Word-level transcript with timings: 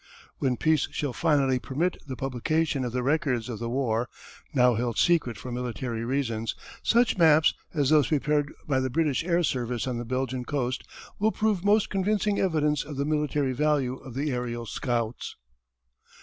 When 0.39 0.57
peace 0.57 0.87
shall 0.91 1.13
finally 1.13 1.59
permit 1.59 1.95
the 2.07 2.15
publication 2.15 2.83
of 2.83 2.91
the 2.91 3.03
records 3.03 3.49
of 3.49 3.59
the 3.59 3.69
war, 3.69 4.09
now 4.51 4.73
held 4.73 4.97
secret 4.97 5.37
for 5.37 5.51
military 5.51 6.03
reasons, 6.03 6.55
such 6.81 7.19
maps 7.19 7.53
as 7.75 7.91
those 7.91 8.07
prepared 8.07 8.51
by 8.67 8.79
the 8.79 8.89
British 8.89 9.23
air 9.23 9.43
service 9.43 9.85
on 9.85 9.99
the 9.99 10.03
Belgian 10.05 10.43
coast 10.43 10.83
will 11.19 11.31
prove 11.31 11.63
most 11.63 11.91
convincing 11.91 12.39
evidence 12.39 12.83
of 12.83 12.97
the 12.97 13.05
military 13.05 13.53
value 13.53 13.97
of 13.97 14.15
the 14.15 14.29
aërial 14.29 14.67
scouts. 14.67 15.35